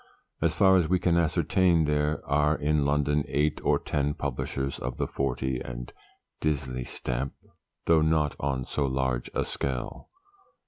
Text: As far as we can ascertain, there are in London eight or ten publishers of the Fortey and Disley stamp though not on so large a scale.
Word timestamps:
As 0.41 0.55
far 0.55 0.77
as 0.77 0.89
we 0.89 0.97
can 0.97 1.15
ascertain, 1.15 1.85
there 1.85 2.27
are 2.27 2.57
in 2.57 2.81
London 2.81 3.23
eight 3.27 3.61
or 3.63 3.77
ten 3.77 4.15
publishers 4.15 4.79
of 4.79 4.97
the 4.97 5.05
Fortey 5.05 5.59
and 5.63 5.93
Disley 6.41 6.87
stamp 6.87 7.33
though 7.85 8.01
not 8.01 8.35
on 8.39 8.65
so 8.65 8.87
large 8.87 9.29
a 9.35 9.45
scale. 9.45 10.09